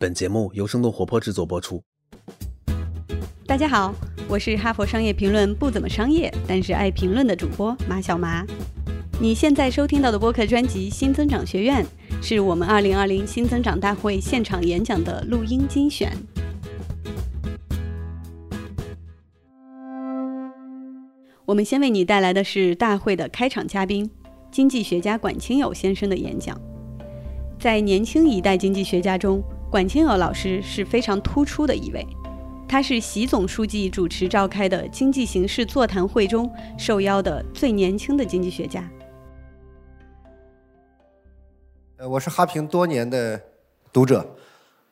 [0.00, 1.82] 本节目由生动活泼制作播出。
[3.44, 3.92] 大家好，
[4.28, 8.46] 我是哈佛商业评论不怎么商业，但是爱评论的主播马小麻。
[9.20, 11.84] 你现在收听到的播客专辑《新增长学院》，
[12.24, 16.16] 是我们2020新增长大会现场演讲的录音精选。
[21.44, 24.08] 我们先为你带来的是大会的开场嘉宾，
[24.52, 26.56] 经济学家管清友先生的演讲。
[27.58, 32.06] 在年轻一代经济学家中，管清娥老师是非常突出的一位，
[32.66, 38.90] 他是习总书记主持召开的经济形势座谈会中受邀的最年轻的经济学家。
[41.98, 43.38] 呃，我是哈平多年的
[43.92, 44.26] 读者，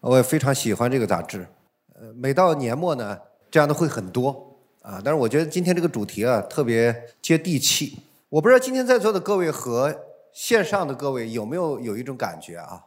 [0.01, 1.47] 我也非常喜欢这个杂志。
[1.95, 3.19] 呃，每到年末呢，
[3.51, 5.01] 这样的会很多啊。
[5.03, 8.01] 但是我觉得今天这个主题啊，特别接地气。
[8.29, 9.97] 我不知道今天在座的各位和
[10.35, 12.83] 线上的各位有没有有一种感觉啊？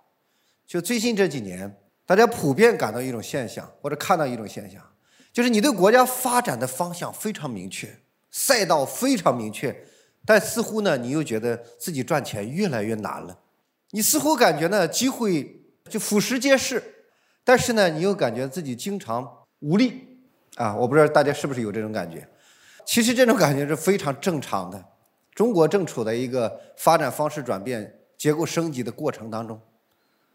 [0.70, 4.80] 就最近这几年，大家普遍感到一种现象，或者看到一种现象，
[5.34, 7.90] 就是你对国家发展的方向非常明确，
[8.30, 9.76] 赛道非常明确，
[10.24, 13.40] 但似乎呢，你又觉得自己赚钱越来越难了。
[13.90, 16.84] 你似乎感觉呢，机会就俯拾皆是，
[17.44, 19.28] 但是呢，你又感觉自己经常
[19.62, 20.20] 无力
[20.54, 20.76] 啊！
[20.76, 22.30] 我不知道大家是不是有这种感觉？
[22.86, 24.86] 其实这种感觉是非常正常的。
[25.34, 29.60] 中国正处在一个发展方式转变、结构升级的过程当中。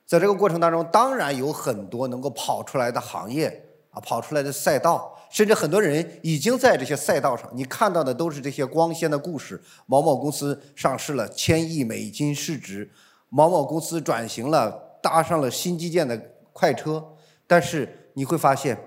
[0.06, 3.48] 在这个过程当中，当然有很多能够跑出来的行业
[3.90, 7.50] 啊，跑出来的赛道，甚至很多人已经在这些赛道上。
[7.54, 12.86] 你看到的都是这些光鲜的故事：某某公司上市了，千亿美金市值；
[13.30, 14.70] 某某公司转型了，
[15.02, 16.20] 搭上了新基建的
[16.52, 17.02] 快车。
[17.46, 18.78] 但是你会发现，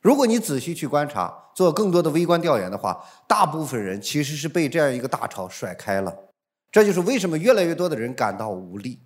[0.00, 6.14] 如果你仔细去观察，做更多的微观调研的话，大部分人其实是被这样一个大潮甩开了。
[6.70, 8.98] 这就是为什么越来越多的人感到无力。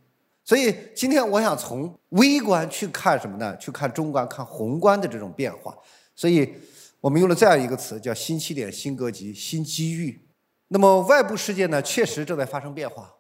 [0.47, 3.57] 所以今天我想从微观去看什么呢？
[3.57, 5.77] 去看中观、看宏观的这种变化。
[6.15, 6.55] 所以
[7.01, 10.25] 我们用了这样一个词，叫“新起点、新格局、新机遇”。
[10.69, 13.13] 那么外部世界呢，确实正在发生变化。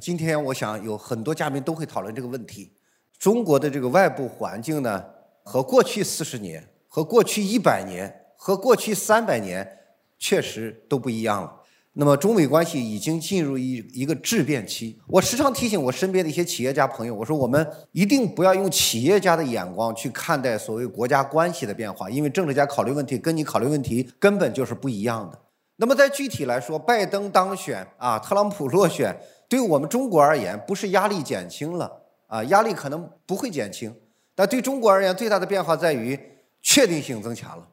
[0.00, 2.72] 今天我想有很多嘉宾都会讨论这个问题。
[3.18, 5.04] 中国的这个外部环境呢，
[5.42, 9.78] 和过去四十年、和过去一百年、和过去三百年，
[10.16, 11.61] 确实都不一样了。
[11.94, 14.98] 那么中美关系已经进入一一个质变期。
[15.06, 25.38] 我时常提醒我身边的一些企业家朋友，我说我们一定不要用企业家的眼光去看待所谓国家关系的变化，因为政治家考虑问题跟你考虑问题根本就是不一样的。
[25.76, 29.14] 那么在具体来说，拜登当选啊，特朗普落选，
[29.48, 31.90] 对我们中国而言，不是压力减轻了
[32.26, 33.94] 啊，压力可能不会减轻，
[34.34, 36.18] 但对中国而言，最大的变化在于
[36.62, 37.68] 确定性增强了。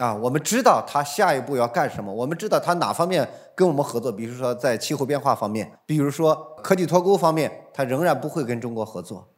[0.00, 9.28] 啊，我们知道他下一步要干什么，我们知道他哪方面跟我们合作，比如说在气候变化方面，比如说科技脱钩方面，他仍然不会跟中国合作。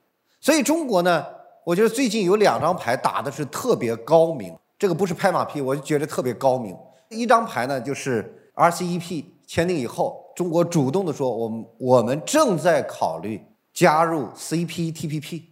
[0.41, 1.27] 所以中国呢，
[1.65, 6.77] 我觉得最近有两张牌打的是特别高明，这个不是拍马屁，我就觉得特别高明。
[7.09, 13.45] 一张牌呢，就是 RCEP 签订以后，中国主动的说，我们我们正在考虑
[13.75, 15.43] 加入 CPTPP，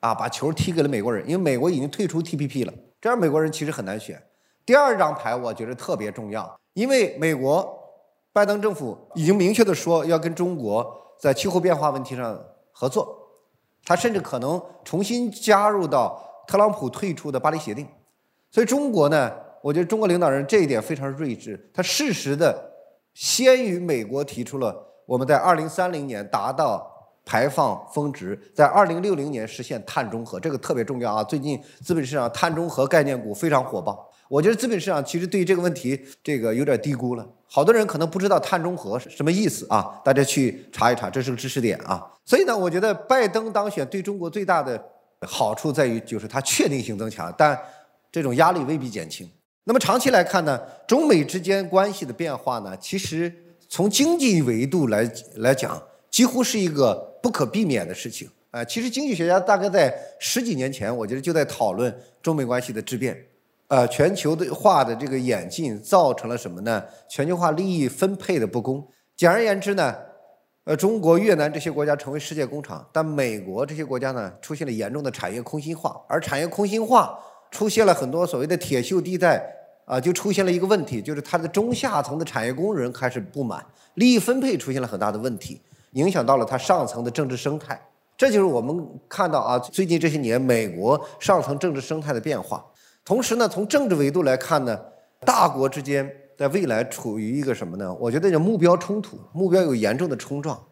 [0.00, 4.22] 啊，把球踢给了美国人，因为美国已经退出 TPP 了，这样美国人其实很难选。
[4.68, 7.74] 第二张牌我觉得特别重要，因为美国
[8.34, 10.86] 拜登政府已经明确的说要跟中国
[11.18, 12.38] 在气候变化问题上
[12.70, 13.16] 合作，
[13.82, 17.88] 他甚至可能重新加入到特朗普退出的巴黎协定。
[18.50, 22.70] 所以中国呢，我觉得中国领导人这一点非常睿智，他适时的
[23.14, 26.86] 先于美国提出了我们在二零三零年达到
[27.24, 31.24] 排放峰值，在二零六零年实现碳中和，这个特别重要啊！
[31.24, 34.06] 最近资本市场碳中和概念股非常火爆。
[34.28, 37.26] 我觉得资本市场其实对这个问题，这个有点低估了。
[37.46, 42.06] 好多人可能不知道碳中和是什么意思啊，大家去查一查，这是个知识点啊。
[42.24, 44.82] 所以呢，我觉得拜登当选对中国最大的
[45.22, 47.58] 好处在于，就是它确定性增强，但
[48.12, 49.26] 这种压力未必减轻。
[49.64, 53.32] 那么长期来看呢，中美之间关系的变化呢，其实
[53.66, 58.28] 从经济维度来来讲，几乎是一个不可避免的事情。
[58.50, 63.16] 呃，其实经济学家大概在十几年前，我觉得就在讨论中美关系的质变。
[63.68, 66.82] 呃，全球的化的这个演进造成了什么呢？
[67.06, 68.86] 全球化利益分配的不公。
[69.14, 69.94] 简而言之呢，
[70.64, 76.00] 呃，中国、越南这些国家成为世界工厂，但美国这些国家呢，出现了严重的产业空心化。
[76.08, 77.18] 而产业空心化
[77.50, 79.44] 出现了很多所谓的铁锈地带，
[79.84, 83.62] 啊，就出现了一个问题，就是它的中下层的产业工人开始不满，
[83.94, 85.60] 利益分配出现了很大的问题，
[85.92, 87.78] 影响到了它上层的政治生态。
[88.16, 92.64] 这就是我们看到啊，最近这些年美国上层政治生态的变化。
[93.08, 94.78] 同时呢，从政治维度来看呢，
[95.24, 96.06] 大国之间
[96.36, 97.90] 在未来处于一个什么呢？
[97.94, 100.62] 我觉得叫目标冲突，目标有严重的冲撞。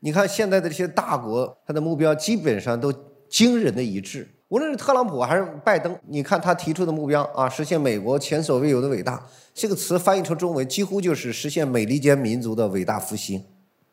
[0.00, 2.92] 你看现在的这些大国，它的目标基本上都
[3.30, 13.42] 惊人的一致无论是特朗普还是拜登，你看他提出的目标啊，实现美国前所未有的伟大，这个词翻译成中文几乎就是实现美利坚民族的伟大复兴。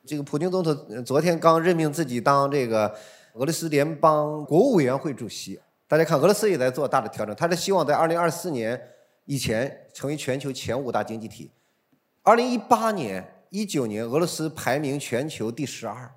[0.06, 2.94] 这个普京总统昨天刚任命自己当这个
[3.36, 5.58] 俄罗斯联邦国务委员会主席，
[5.88, 8.80] 大家看俄罗斯也在做大的调整，他是希望在二零二四年
[9.26, 11.50] 以前成为全球前五大经济体。
[12.24, 16.12] 二零一八年、一九年，俄罗斯排名全球第十二。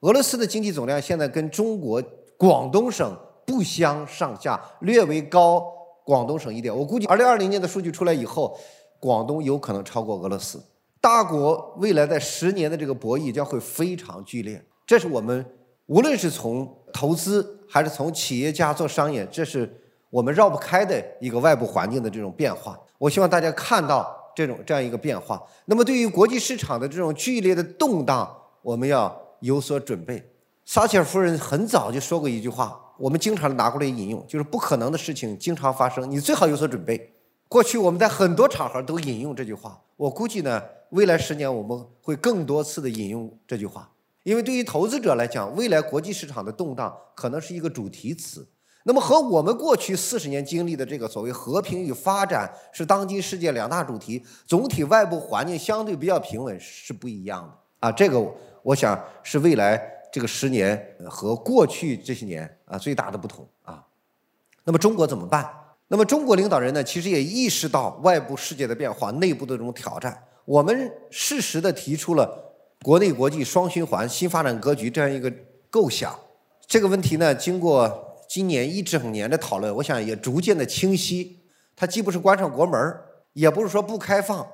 [0.00, 2.02] 俄罗斯的经济总量现在跟中国
[2.38, 3.14] 广东省
[3.46, 5.62] 不相上下，略微高
[6.04, 6.74] 广东省一点。
[6.74, 8.58] 我估计二零二零年的数据出来以后，
[8.98, 10.58] 广东有可能超过俄罗斯。
[11.02, 15.44] 大国未来在十年的这个博弈将会非常剧烈，这是我们
[15.86, 19.70] 无论是从投资还是从企业家做商业，这是
[20.10, 22.78] 我们绕不开的一个外部环境的这种变化。
[22.98, 24.18] 我希望大家看到。
[24.34, 30.26] 这种这样一个变化，那么对于国际市场的这种剧烈的动荡，我们要有所准备。
[30.64, 37.12] 撒切尔夫人很早就说过一句话，我们经常拿过来引用，就是不可能的事情经常发生，你最好有所准备。
[37.46, 40.62] 过去我们在很多场合都引用这句话，我估计呢，
[40.92, 43.90] 未来十年我们会更多次的引用这句话，
[44.22, 48.46] 因为对于投资者来讲，未来国际市场的动荡可能是一个主题词。
[48.84, 57.92] 那么和我们过去四十年经历的这个所谓和平与发展是当今世界两大主题，总体外部环境相对比较平稳是不一样的啊。
[57.92, 58.20] 这个
[58.62, 59.80] 我想是未来
[60.12, 63.84] 这个十年和过去这些年啊最大的不同啊。
[64.64, 65.48] 那么中国怎么办？
[65.86, 70.24] 那么中国领导人呢，其实也意识到外部世界的变化、内部的这种挑战。
[70.44, 72.51] 我们适时的提出了
[72.82, 75.32] 国内国际双循环新发展格局这样一个
[75.70, 76.18] 构想。
[76.66, 78.08] 这个问题呢，经过。
[78.28, 81.38] 今年一整年的讨论，我想也逐渐的清晰。
[81.76, 82.96] 它既不是关上国门
[83.34, 84.46] 也不是说不开放。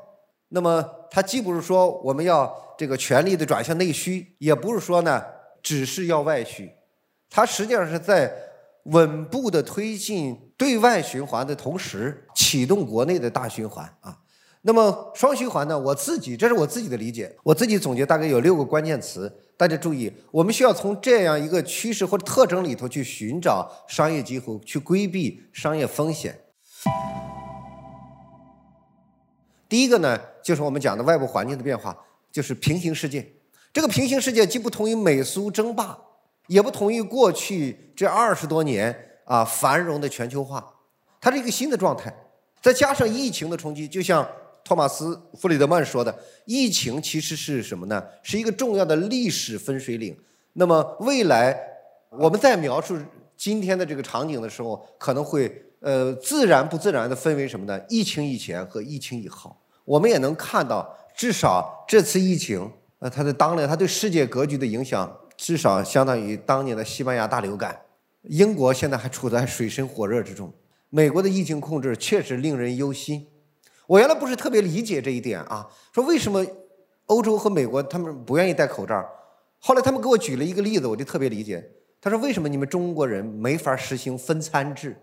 [0.48, 5.22] 那么，它既不是说我们要这个全力的转向内需，也不是说呢
[5.62, 6.68] 只是要外需。
[7.30, 8.34] 它实际上是在
[8.86, 14.17] 稳步的推进对外循环的同时，启动国内的大循环啊。
[14.62, 15.78] 那么双循环呢？
[15.78, 19.32] 我自己这是我自己的理解，我自己总结大概有六个关键词。
[19.56, 26.38] 大家注意，我们需要从这样一个趋势或者特征里头去寻找商业机会，去规避商业风险。
[29.68, 31.96] 第一个呢，就是我们讲的外部环境的变化，
[32.30, 33.32] 就是平行世界。
[33.72, 35.98] 这个平行世界既不同于美苏争霸，
[36.48, 40.64] 也不同于过去这二十多年啊繁荣的全球化，
[41.20, 42.12] 它是一个新的状态。
[42.60, 44.26] 再加上疫情的冲击，就像。
[44.64, 46.14] 托马斯·弗里德曼说的
[46.44, 48.04] ：“疫情其实是什么呢？
[48.22, 50.14] 是一个重要的历史分水岭。
[50.52, 51.58] 那么未来，
[52.10, 52.98] 我们在描述
[53.36, 55.50] 今天的这个场景的时候，可能会
[55.80, 57.80] 呃自然不自然的分为什么呢？
[57.88, 59.56] 疫情以前和疫情以后。
[59.84, 67.80] 我们也能看到，至少这次疫情，呃，它的当年它对世界格局的影响，至少相当于当年的西班牙大流感。
[68.24, 70.52] 英国现在还处在水深火热之中。
[70.90, 73.26] 美国的疫情控制确实令人忧心。”
[73.88, 76.44] 我原来不是特别理解这一点啊，说为什么
[77.06, 79.02] 欧洲和美国他们不愿意戴口罩？
[79.58, 81.66] 后来他们给我举了一个例子，我就特别理解。
[81.98, 84.94] 他说为什么你们中国人没法实行分餐制？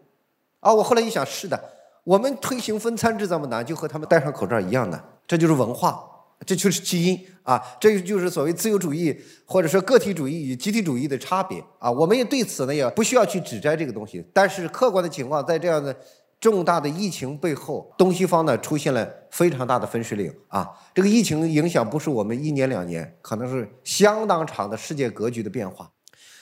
[0.60, 1.60] 啊，我后来一想，是的，
[2.04, 6.00] 我们推行分餐制这么难，就和他们戴上口罩一样的，这就是文化，
[6.46, 11.90] 这就是基因啊，这就是所谓自由主义或者说个体主义与集体主义的差别啊。
[11.90, 15.98] 我们也对此呢也不需要去指摘这个东西，但是客观的情况在这样的。
[16.46, 20.70] 重大的疫情背后，东西方呢出现了非常大的分水岭啊！
[20.94, 25.92] 这个疫情影响不是我们一年两年，可能是相当长的世界格局的变化。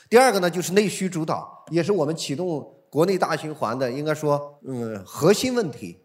[0.10, 6.00] 第二个呢，就是内需主导，也是我们启动国内大循环的，应该说，嗯，核心问题。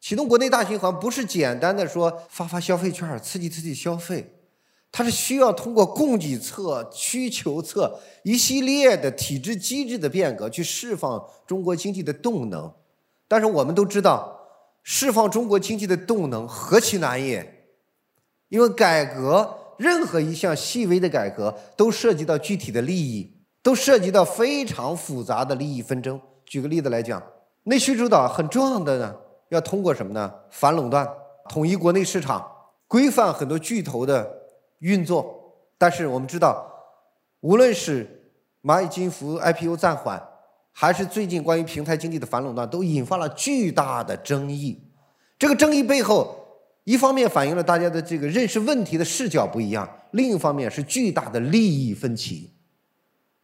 [0.00, 4.40] 启动国内大循环不是简单的说发发消费券刺激刺激消费，
[4.90, 12.72] 它是需要通过供给侧、需求侧一系列的体制机制的变革，去释放中国经济的动能。
[13.30, 14.40] 但是我们都知道，
[14.82, 17.68] 释放中国经济的动能何其难也！
[18.48, 26.20] 因为改革任何一项细微的改革，都涉及到具体的利益，都涉及到非常复杂的利益纷争。
[26.44, 27.22] 举个例子来讲，
[27.62, 29.14] 内需主导很重要的呢，
[29.50, 30.34] 要通过什么呢？
[30.50, 31.08] 反垄断，
[31.48, 32.44] 统一国内市场，
[32.88, 34.28] 规范很多巨头的
[34.80, 35.54] 运作。
[35.78, 36.68] 但是我们知道，
[37.42, 38.32] 无论是
[38.64, 40.29] 蚂蚁金服 IPO 暂缓。
[40.80, 44.82] 还是最近关于平台经济的反垄断，都引发了巨大的争议。
[45.38, 46.34] 这个争议背后，
[46.84, 52.54] 一方面反映了大家的这个认识问题的视角不一样，另一方面是巨大的利益分歧。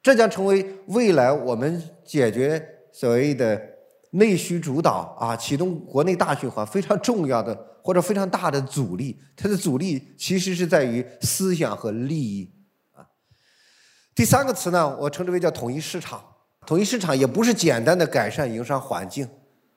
[0.03, 3.61] 这将成为未来我们解决所谓的
[4.13, 9.21] 内需主导啊，启动国内大循环非常重要的或者非常大的阻力。
[9.37, 12.51] 它的阻力其实是在于思想和利益
[12.95, 13.05] 啊。
[14.15, 16.25] 第三个词呢，我称之为叫统一市场。
[16.67, 19.29] 统一市场也不是简单的改善营商环境，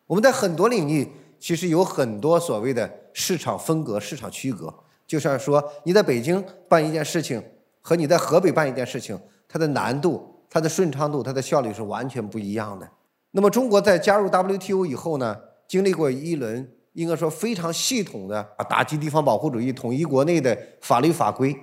[0.08, 1.08] 我们在很多领域
[1.39, 4.74] 其实有很多所谓的市场分隔、市场区隔。
[5.05, 7.41] 就像说你在北京办一件事情
[7.81, 12.89] 和你在河北办一件事情，它的难度、它的顺畅度、它的效率是完全不一样的。
[13.31, 15.36] 那么中国在加入 WTO 以后呢，
[15.67, 21.55] 经历过一轮应该说非常系统的啊打击地方保护主义、统一国内的法律法规。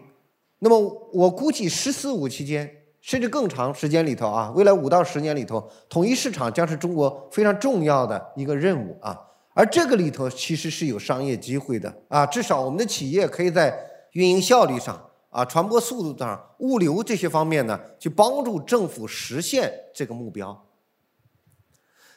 [0.60, 0.78] 那么
[1.12, 2.68] 我估计“十四五”期间，
[3.06, 9.16] 甚至更长时间里头啊，未来五到十年里头，统一市场将是中国非常重要的一个任务啊。
[9.54, 13.78] 而这个里头其实是有商业机会的啊，至少我们的企业可以在
[14.14, 20.66] 运营效率上啊、传播速度上、物流这些方面呢，去帮助政府实现这个目标。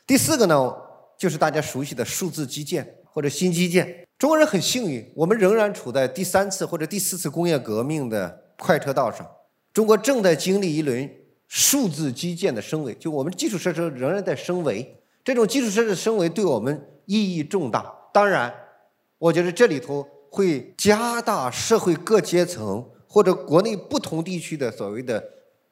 [0.07, 0.75] 第四个呢，
[1.19, 4.07] 就是大家熟悉的数字基建或者新基建。
[4.17, 9.23] 中国人很幸运，我们仍然处在第三次或者第四次工业革命的快车道上。
[9.73, 11.09] 中国正在经历一轮
[11.47, 14.95] 数字基建的升维，就我们基础设施仍然在升维。
[15.23, 17.93] 这种基础设施升维对我们意义重大。
[18.13, 18.53] 当然，
[19.17, 25.23] 我觉得这里头会加大社会各阶层或者国内不同地区的所谓的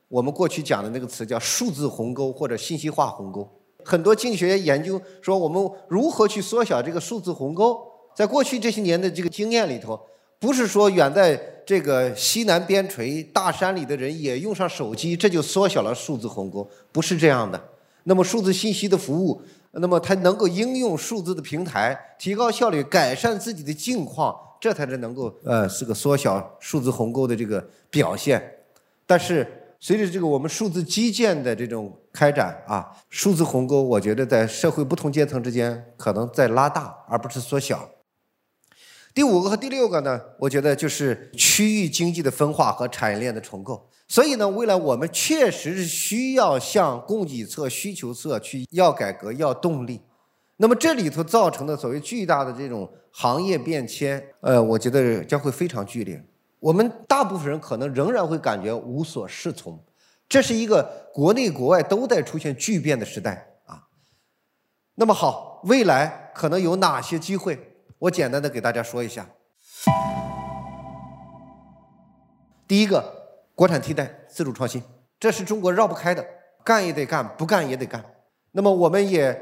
[0.08, 3.48] 我们过去讲的那个词叫数字鸿沟或者信息化鸿沟。
[3.84, 7.80] 很多经济学家研究说，我们如何去缩小这个数字鸿沟？
[8.16, 10.00] 在过去这些年的这个经验里头，
[10.40, 17.62] 不是说远在这个西南边陲大山里的人也用上手机，这就缩小了数字鸿沟，不是这样的。
[18.06, 28.42] 那么数字信息的服务，那么它能够应用数字的平台，提高效率，改善自己的境况，这才是能够呃是个缩小数字鸿沟的这个表现。
[29.06, 29.46] 但是
[29.78, 37.90] 随着这个我们数字基建的这种开展啊，数字鸿沟，我觉得在社会不同阶层之间可能在拉大，而不是缩小。
[39.18, 43.90] 第五个和第六个呢，我觉得就是区域经济的分化和产业链的重构。
[44.08, 50.00] 所以呢，未来我们确实是需要向供给侧、需求侧去要改革、要动力。
[50.58, 56.24] 那么这里头造成的所谓巨大的这种行业变迁，呃，我觉得将会非常剧烈。
[56.60, 59.84] 我们大部分人可能仍然会感觉无所适从。
[60.30, 63.82] 这是一个国内国外都在出现巨变的时代啊。
[64.94, 67.67] 那么好，未来可能有哪些机会？
[68.00, 69.28] 我简单的给大家说一下。
[72.68, 73.04] 第一个，
[73.56, 74.84] 国产替代、自主创新，
[75.20, 76.26] 这是中国绕不开的，
[76.64, 78.04] 干也得干，不干也得干。
[78.52, 79.40] 那么我们也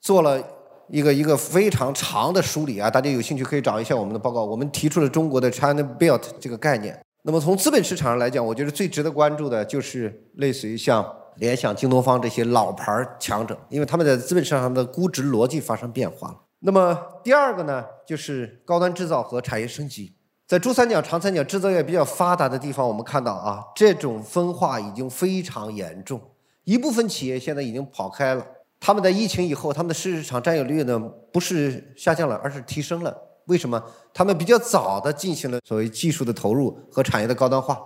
[0.00, 0.42] 做了
[0.88, 4.44] 一个一个非常长的梳理啊，大家有兴趣可以找一下我们的报告。
[4.44, 7.00] 我们提出了中国的 China Belt 这个概念。
[7.22, 11.04] 那么从资本市场上来讲，我觉得最值得关注的就是类似于像
[11.36, 16.40] 联想、京东方这些老牌强者，因为他们在资本市场上的估值逻辑发生变化了。
[16.60, 20.14] 那么第二个呢，就是高端制造和产业升级。
[20.46, 26.20] 在珠三角、长三角制造业比较发达的地方，我们看到啊，这种分化已经非常严重。
[26.64, 28.46] 一部分企业现在已经跑开了，
[28.80, 30.98] 他们在疫情以后，他们的市场占有率呢
[31.32, 33.16] 不是下降了，而是提升了。
[33.46, 33.82] 为什么？
[34.12, 37.80] 他们比较早的进行了所谓技术的投入和产业的高端化。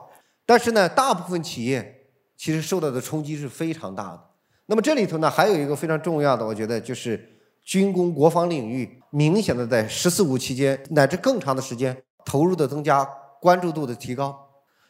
[0.47, 4.21] 但是呢，大部分企业其实受到的冲击是非常大的。
[4.67, 7.30] 那么这里头呢，还有一个非常重要的，我觉得就是
[7.65, 11.97] 军工国防领域明显的在“十四五”期间乃至更长的时间。
[12.23, 13.03] 投入的增加，
[13.41, 14.39] 关注度的提高。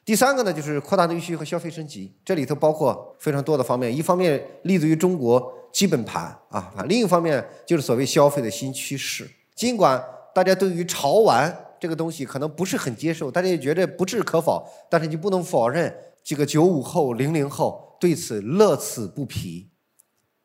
[0.05, 3.97] 第三个呢，就是扩大内需和消费升级，这里头包括非常多的方面。
[3.97, 9.31] 一方面立足于中国基本盘啊，另一方面就是所谓消费的新趋势。
[9.55, 10.03] 尽管
[10.35, 19.71] 大家对于潮玩这个东西可能不是很接受，大家也觉得不置可否，但是你不能否认，这个九五后、零零后对此乐此不疲。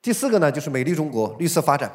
[0.04, 1.92] 第四个呢，就是美丽中国、绿色发展，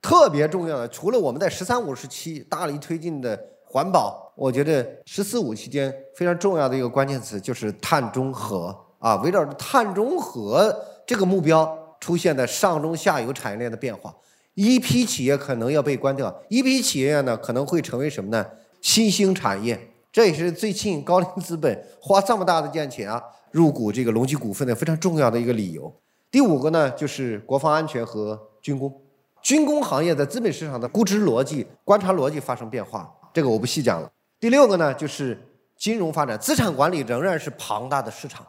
[0.00, 3.38] 特别重要的，除了我们在“十三五”时期大力推进的。
[3.68, 10.74] 环保，我觉得“十四五”期间非常重要的一个关键词就是碳中和啊，围绕着碳中和
[11.04, 14.14] 这个目标出现的上中下游产业链的变化，
[14.54, 18.46] 一批企业可能要被关掉，一批企业呢可能会成为什么呢？
[18.80, 19.78] 新兴产业，
[20.10, 25.92] 这也是最近高瓴资本花这么大的价钱啊入股这个隆基股份的非常重要的一个理由。
[26.30, 29.02] 第五个呢就是国防安全和军工，
[29.46, 33.08] 军工行业在资本市场的估值逻辑、观察逻辑发生变化。
[33.32, 34.10] 这个我不细讲了。
[34.40, 35.40] 第六个呢，就是
[35.78, 38.44] 金融发展，资产管理仍然是庞大的市场。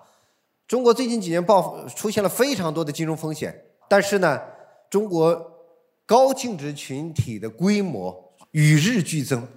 [0.67, 3.55] 中国最近几年爆出现了非常多的金融风险，
[3.87, 4.41] 但是呢，
[4.89, 5.39] 中国
[6.03, 9.47] 高净值群体的规模与日俱增。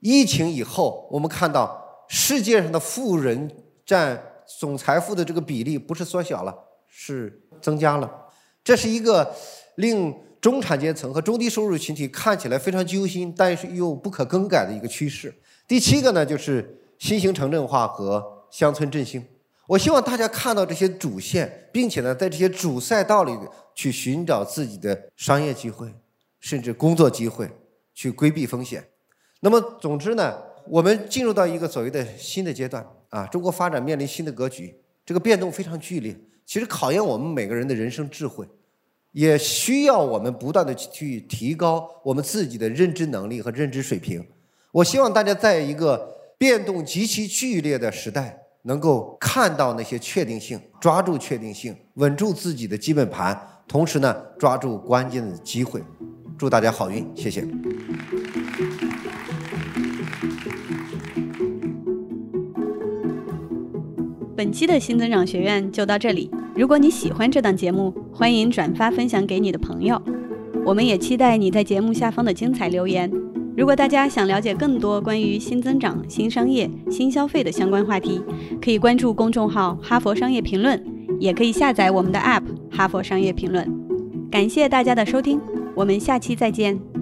[0.00, 4.18] 疫情以后，我们看到世界上的富人占
[4.58, 6.56] 总财富的这个比例不是缩小了，
[6.88, 8.10] 是增加了。
[8.64, 9.34] 这是一个
[9.74, 10.24] 令。
[10.46, 15.34] 中产阶层和中低收入群体看起来非常揪心，但是又不可更改的一个趋势。
[15.66, 19.26] 第七个呢，就是新型城镇化和乡村振兴。
[19.66, 23.36] 我希望大家看到这些主线，并且呢，在这些主赛道里
[23.74, 25.92] 去寻找自己的商业机会，
[26.38, 27.50] 甚至工作机会，
[27.92, 28.86] 去规避风险。
[29.40, 34.72] 那么，总之呢，我们进入到一个所谓的新的阶段啊，中国发展面临新的格局，
[35.04, 38.46] 这个变动非常剧烈，其实考验我们每个人的人生智慧，
[39.16, 44.22] 也需要我们不断的去提高我们自己的认知能力和认知水平。
[44.72, 46.06] 我希望大家在一个
[46.36, 48.42] 变动极其剧烈的时代。
[48.66, 55.80] 能够看到那些确定性，抓住确定性，稳住自己的基本盘，同时呢，抓住关键的机会。
[56.36, 57.46] 祝大家好运，谢谢。
[64.36, 66.28] 本期的新增长学院就到这里。
[66.56, 70.00] 如果你喜欢这档节目，欢迎转发分享给你的朋友。
[70.64, 73.12] 我们也期待你在节目下方的精彩留言。
[73.54, 78.22] 如果大家想了解更多关于新增长、新商业、新消费的相关话题，
[78.58, 80.82] 可以关注公众号“哈佛商业评论”，
[81.20, 83.70] 也可以下载我们的 App“ 哈佛商业评论”。
[84.32, 85.38] 感谢大家的收听，
[85.74, 86.95] 我们下期再见。